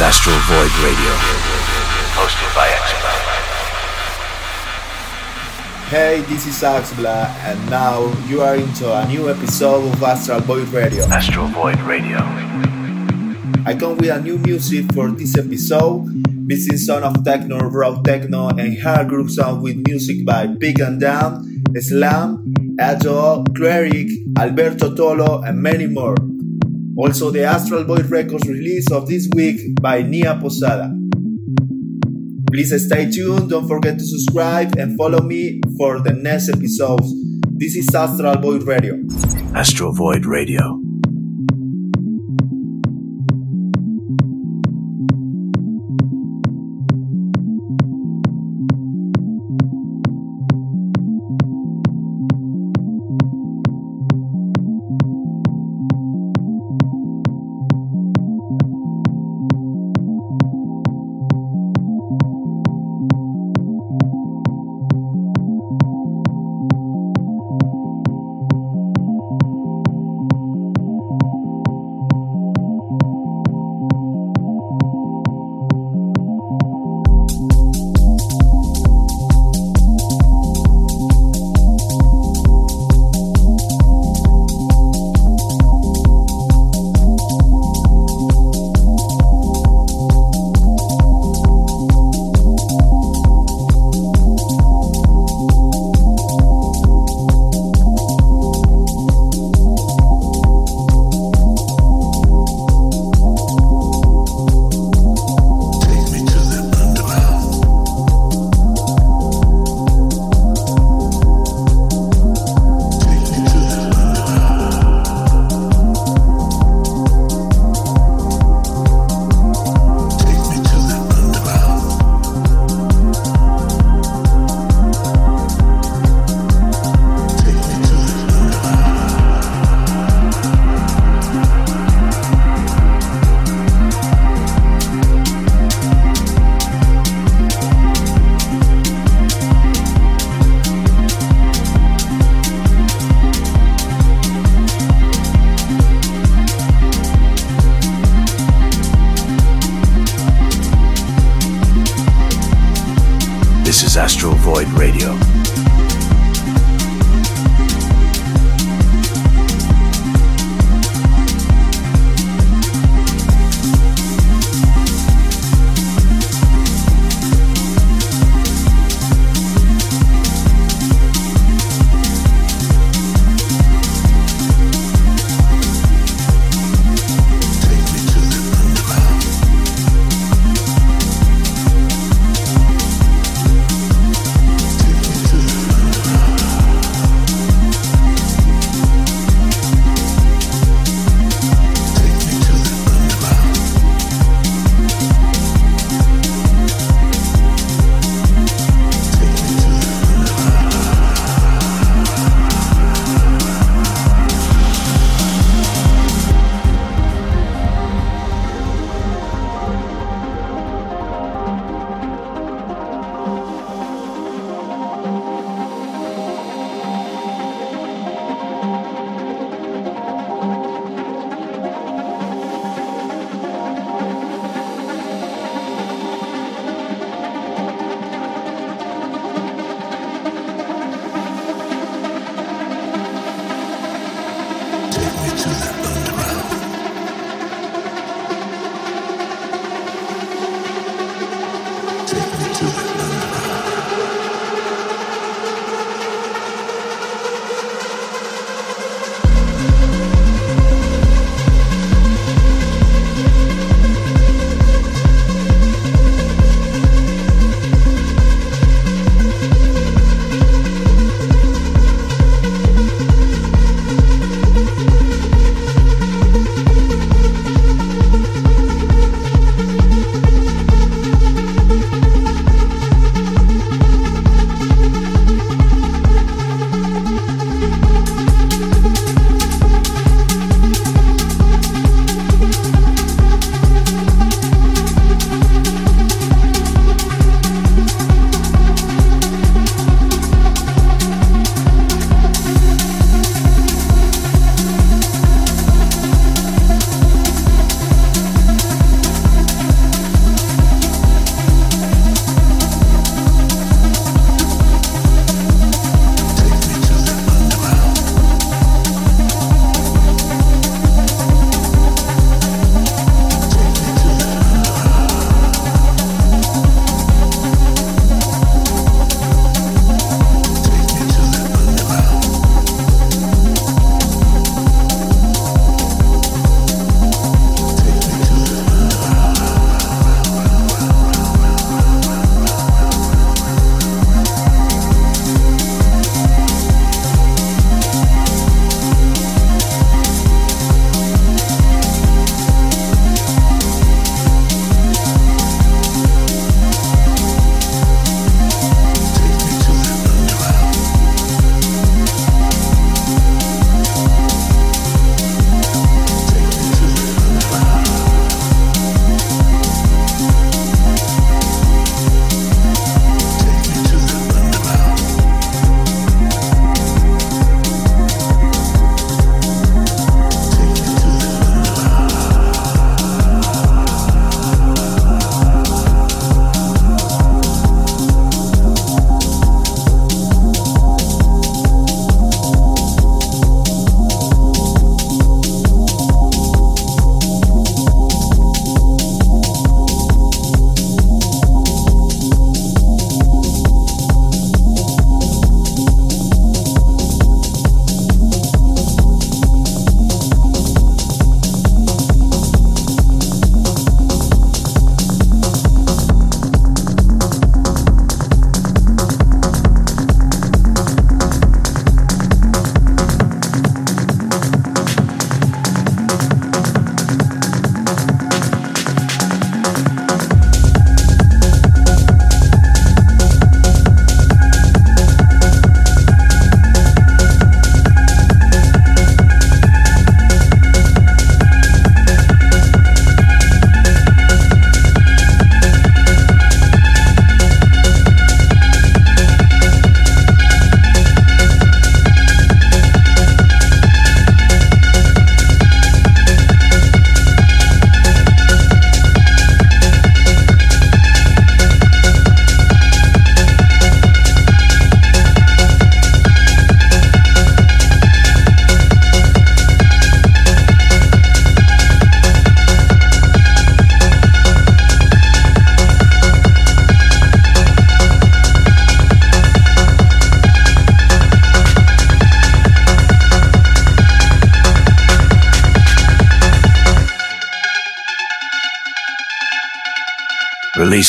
[0.00, 1.12] is Astral Void Radio,
[2.16, 3.12] hosted by Axbla.
[5.92, 10.68] Hey, this is Axbla, and now you are into a new episode of Astral Void
[10.68, 11.04] Radio.
[11.04, 12.16] Astral Void Radio.
[13.66, 18.48] I come with a new music for this episode, mixing son of techno, raw techno,
[18.48, 24.08] and hard groove sound with music by Pig and Dan, Slam, Agile, Cleric,
[24.38, 26.16] Alberto Tolo, and many more.
[27.02, 30.94] Also, the Astral Void Records release of this week by Nia Posada.
[32.52, 37.10] Please stay tuned, don't forget to subscribe and follow me for the next episodes.
[37.52, 38.96] This is Astral Void Radio.
[39.54, 40.78] Astral Void Radio.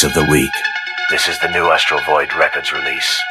[0.02, 0.54] Release of the week.
[1.12, 3.31] This is the new Astral Void Records release.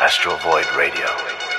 [0.00, 1.49] Astral Void Radio.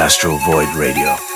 [0.00, 1.29] Astral Void Radio.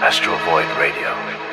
[0.00, 1.47] Astral Void Radio.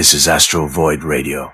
[0.00, 1.52] This is Astral Void Radio.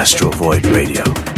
[0.00, 1.29] Astral Void Radio.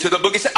[0.00, 0.49] To the say